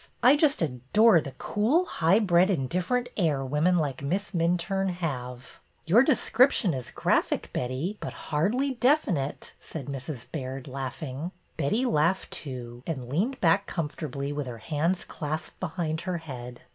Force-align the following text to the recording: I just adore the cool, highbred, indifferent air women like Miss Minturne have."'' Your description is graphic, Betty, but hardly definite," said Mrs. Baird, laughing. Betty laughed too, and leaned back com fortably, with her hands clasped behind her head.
I 0.23 0.35
just 0.35 0.63
adore 0.63 1.21
the 1.21 1.33
cool, 1.37 1.85
highbred, 1.85 2.49
indifferent 2.49 3.09
air 3.17 3.45
women 3.45 3.77
like 3.77 4.01
Miss 4.01 4.31
Minturne 4.31 4.89
have."'' 4.93 5.59
Your 5.85 6.01
description 6.01 6.73
is 6.73 6.89
graphic, 6.89 7.51
Betty, 7.53 7.99
but 7.99 8.11
hardly 8.13 8.73
definite," 8.73 9.53
said 9.59 9.85
Mrs. 9.85 10.25
Baird, 10.31 10.67
laughing. 10.67 11.29
Betty 11.55 11.85
laughed 11.85 12.31
too, 12.31 12.81
and 12.87 13.09
leaned 13.09 13.39
back 13.41 13.67
com 13.67 13.89
fortably, 13.89 14.33
with 14.33 14.47
her 14.47 14.57
hands 14.57 15.05
clasped 15.05 15.59
behind 15.59 16.01
her 16.01 16.17
head. 16.17 16.61